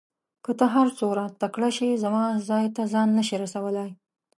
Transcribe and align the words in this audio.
که 0.43 0.51
ته 0.59 0.65
هر 0.75 0.87
څوره 0.99 1.23
تکړه 1.41 1.69
شې 1.77 2.01
زما 2.03 2.23
ځای 2.49 2.65
ته 2.75 2.81
ځان 2.93 3.07
نه 3.17 3.23
شې 3.27 3.35
رسولای. 3.43 3.89